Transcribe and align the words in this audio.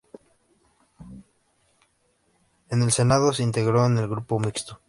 En 2.71 2.81
el 2.81 2.91
senado 2.91 3.33
se 3.33 3.43
integró 3.43 3.85
en 3.85 3.99
el 3.99 4.07
grupo 4.09 4.39
mixto. 4.39 4.79